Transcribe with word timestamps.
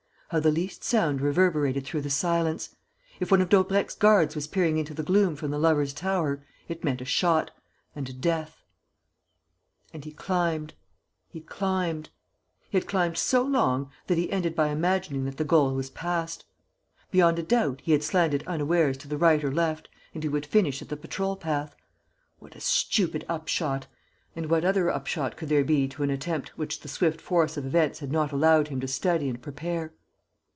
How 0.31 0.39
the 0.39 0.49
least 0.49 0.81
sound 0.85 1.19
reverberated 1.19 1.83
through 1.85 2.03
the 2.03 2.09
silence! 2.09 2.73
If 3.19 3.31
one 3.31 3.41
of 3.41 3.49
Daubrecq's 3.49 3.95
guards 3.95 4.33
was 4.33 4.47
peering 4.47 4.77
into 4.77 4.93
the 4.93 5.03
gloom 5.03 5.35
from 5.35 5.51
the 5.51 5.59
Lovers' 5.59 5.91
Tower, 5.91 6.45
it 6.69 6.85
meant 6.85 7.01
a 7.01 7.03
shot... 7.05 7.51
and 7.97 8.21
death. 8.21 8.63
And 9.93 10.05
he 10.05 10.13
climbed... 10.13 10.73
he 11.27 11.41
climbed.... 11.41 12.11
He 12.69 12.77
had 12.77 12.87
climbed 12.87 13.17
so 13.17 13.41
long 13.43 13.91
that 14.07 14.17
he 14.17 14.31
ended 14.31 14.55
by 14.55 14.69
imagining 14.69 15.25
that 15.25 15.35
the 15.35 15.43
goal 15.43 15.75
was 15.75 15.89
passed. 15.89 16.45
Beyond 17.11 17.37
a 17.39 17.43
doubt, 17.43 17.81
he 17.83 17.91
had 17.91 18.01
slanted 18.01 18.45
unawares 18.47 18.95
to 18.99 19.09
the 19.09 19.17
right 19.17 19.43
or 19.43 19.51
left 19.51 19.89
and 20.13 20.23
he 20.23 20.29
would 20.29 20.45
finish 20.45 20.81
at 20.81 20.87
the 20.87 20.95
patrol 20.95 21.35
path. 21.35 21.75
What 22.39 22.55
a 22.55 22.61
stupid 22.61 23.25
upshot! 23.27 23.87
And 24.33 24.49
what 24.49 24.63
other 24.63 24.89
upshot 24.89 25.35
could 25.35 25.49
there 25.49 25.65
be 25.65 25.89
to 25.89 26.03
an 26.03 26.09
attempt 26.09 26.57
which 26.57 26.79
the 26.79 26.87
swift 26.87 27.19
force 27.19 27.57
of 27.57 27.65
events 27.65 27.99
had 27.99 28.13
not 28.13 28.31
allowed 28.31 28.69
him 28.69 28.79
to 28.79 28.87
study 28.87 29.27
and 29.27 29.41
prepare? 29.41 29.91